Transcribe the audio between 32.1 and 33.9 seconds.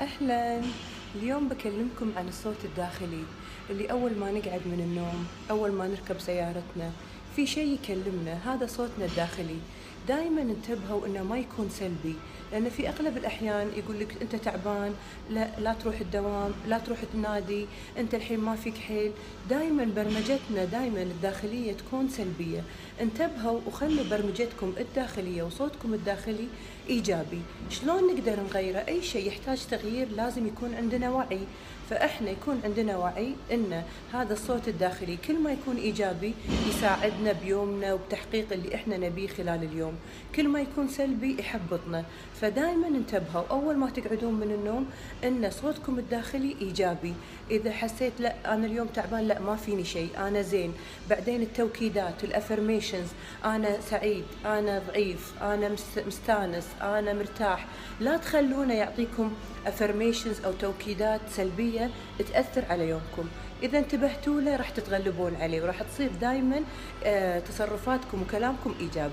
يكون عندنا وعي إن